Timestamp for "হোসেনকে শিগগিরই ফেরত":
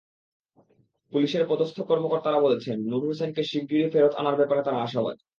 3.05-4.13